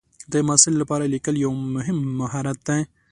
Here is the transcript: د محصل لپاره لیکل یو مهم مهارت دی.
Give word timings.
د 0.31 0.33
محصل 0.47 0.73
لپاره 0.81 1.11
لیکل 1.13 1.35
یو 1.45 1.51
مهم 1.75 1.97
مهارت 2.19 2.59
دی. 2.67 2.81